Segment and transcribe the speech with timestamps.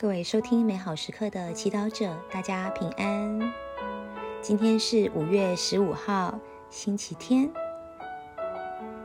[0.00, 3.52] 各位收听美好时刻的祈祷者，大家平安。
[4.40, 6.38] 今天是五月十五号，
[6.70, 7.50] 星期天。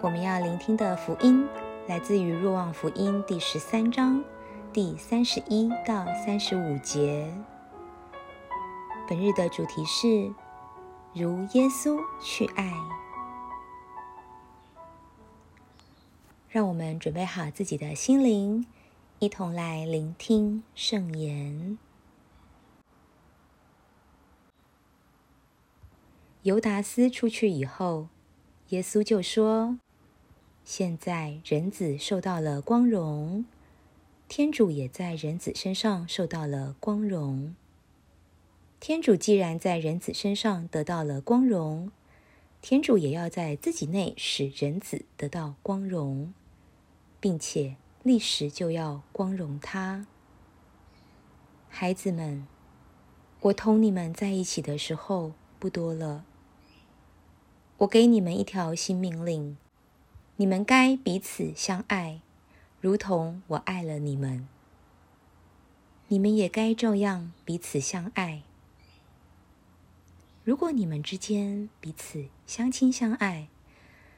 [0.02, 1.50] 我们要聆听的福音
[1.88, 4.24] 来自于《若望福音》第十三章
[4.72, 7.28] 第三十一到三十五节。
[9.10, 10.32] 本日的主题是
[11.12, 12.72] 如耶稣去爱。
[16.52, 18.68] 让我们准备好自己的心灵。
[19.24, 21.78] 一同来聆听圣言。
[26.42, 28.10] 尤达斯出去以后，
[28.72, 29.80] 耶稣就说
[30.66, 33.46] ：“现在人子受到了光荣，
[34.28, 37.56] 天主也在人子身上受到了光荣。
[38.82, 41.94] 天主既然在人子身上得到了光荣，
[42.62, 46.34] 天主也要在自己内使人子得到光荣，
[47.22, 50.06] 并且。”历史就要光荣他，
[51.70, 52.46] 孩子们，
[53.40, 56.26] 我同你们在一起的时候不多了。
[57.78, 59.56] 我给你们一条新命令：
[60.36, 62.20] 你们该彼此相爱，
[62.82, 64.50] 如同我爱了你们。
[66.10, 68.44] 你们也该照样彼此相爱。
[70.44, 73.48] 如果你们之间彼此相亲相爱，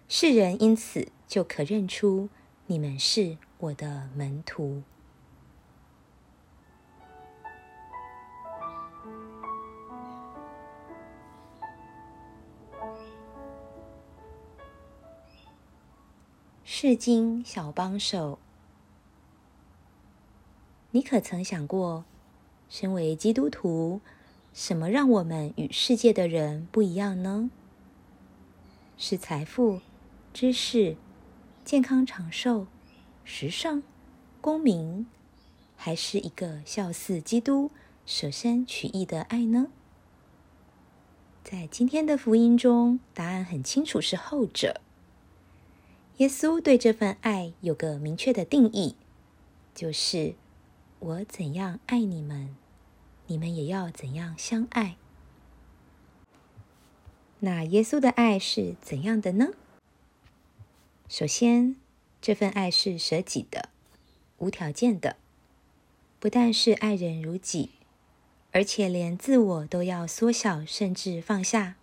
[0.07, 2.29] 世人因此就可认出
[2.67, 3.37] 你们是。
[3.57, 4.83] 我的门徒，
[16.63, 18.37] 世经小帮手，
[20.91, 22.03] 你可曾想过，
[22.69, 24.01] 身为基督徒，
[24.53, 27.49] 什么让我们与世界的人不一样呢？
[28.97, 29.79] 是财富、
[30.33, 30.97] 知识、
[31.65, 32.67] 健康长寿？
[33.23, 33.81] 时尚、
[34.39, 35.07] 公民，
[35.75, 37.71] 还是一个孝似基督、
[38.05, 39.69] 舍身取义的爱呢？
[41.43, 44.79] 在今天的福音中，答案很清楚，是后者。
[46.17, 48.95] 耶稣对这份爱有个明确的定义，
[49.73, 50.35] 就是
[50.99, 52.55] 我怎样爱你们，
[53.25, 54.97] 你们也要怎样相爱。
[57.39, 59.47] 那耶稣的爱是怎样的呢？
[61.07, 61.75] 首先。
[62.21, 63.69] 这份爱是舍己的、
[64.39, 65.17] 无条件的，
[66.19, 67.69] 不但是爱人如己，
[68.51, 71.75] 而且连自我都要缩小，甚至放下。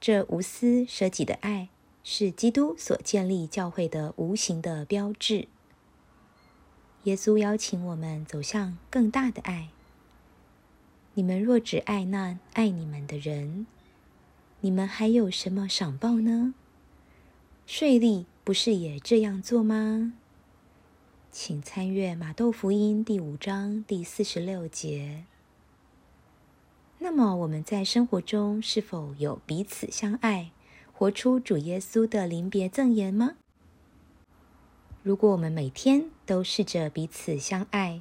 [0.00, 1.70] 这无私舍己的爱，
[2.04, 5.48] 是基督所建立教会的无形的标志。
[7.02, 9.70] 耶稣邀请我们走向更大的爱。
[11.14, 13.66] 你们若只爱那爱你们的人，
[14.60, 16.54] 你们还有什么赏报呢？
[17.66, 18.24] 税吏。
[18.44, 20.12] 不是也这样做吗？
[21.32, 25.24] 请参阅《马窦福音》第五章第四十六节。
[27.00, 30.52] 那么我们在生活中是否有彼此相爱，
[30.92, 33.32] 活出主耶稣的临别赠言吗？
[35.02, 38.00] 如果我们每天都试着彼此相爱，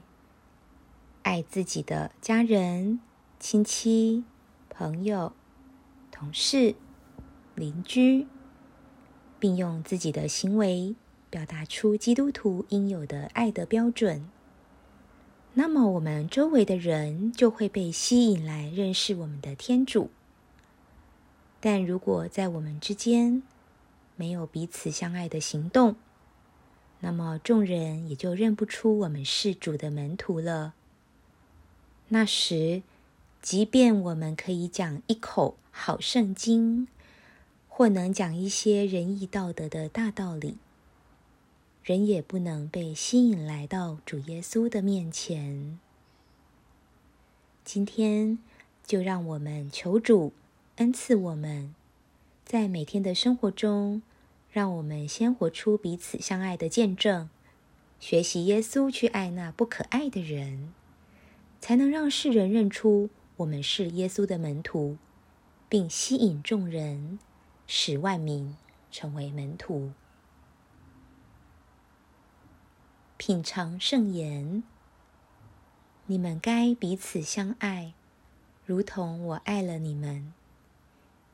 [1.23, 2.99] 爱自己的家人、
[3.39, 4.23] 亲戚、
[4.69, 5.33] 朋友、
[6.11, 6.75] 同事、
[7.55, 8.27] 邻居。
[9.45, 10.95] 并用自己的行为
[11.29, 14.27] 表达出基督徒应有的爱的标准，
[15.53, 20.09] 那么我们周围的人就会被吸引来认识我们的天主。
[21.59, 23.43] 但如果在我们之间
[24.15, 25.95] 没有彼此相爱的行动，
[27.01, 30.73] 那么众人也就认不出我们是主的门徒了。
[32.07, 32.81] 那时，
[33.43, 36.87] 即便我们可以讲一口好圣经。
[37.77, 40.55] 或能讲一些仁义道德的大道理，
[41.83, 45.77] 人也不能被吸引来到主耶稣的面前。
[47.65, 48.39] 今天
[48.87, 50.31] 就让我们求主
[50.77, 51.75] 恩赐我们，
[52.45, 54.01] 在每天的生活中，
[54.49, 57.29] 让我们先活出彼此相爱的见证，
[57.99, 60.73] 学习耶稣去爱那不可爱的人，
[61.59, 64.95] 才能让世人认出我们是耶稣的门徒，
[65.67, 67.19] 并吸引众人。
[67.67, 68.55] 使万民
[68.91, 69.91] 成为门徒，
[73.17, 74.63] 品尝圣言。
[76.07, 77.93] 你们该彼此相爱，
[78.65, 80.33] 如同我爱了你们。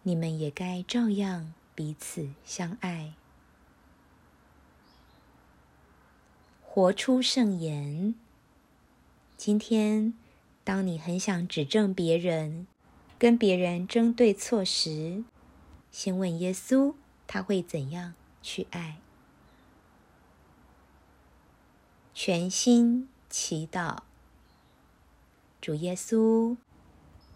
[0.04, 3.14] 你们也该照样彼此相爱，
[6.64, 8.16] 活出圣言。
[9.38, 10.14] 今天，
[10.64, 12.66] 当你很想指正别人，
[13.20, 15.24] 跟别人争对错时，
[15.92, 16.96] 先问耶稣，
[17.28, 18.98] 他会怎样去爱？
[22.14, 23.98] 全心祈祷，
[25.60, 26.56] 主耶稣，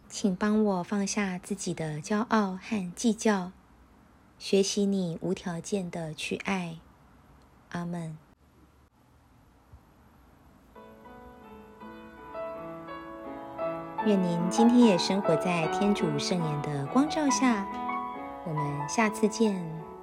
[0.07, 3.51] 请帮我放下自己的骄傲和计较，
[4.39, 6.77] 学习你无条件的去爱。
[7.71, 8.17] 阿门。
[14.05, 17.84] 愿您今天也生活在天主圣言的光照下。
[18.45, 19.94] 我们下次见。